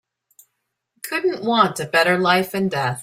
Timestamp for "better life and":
1.85-2.71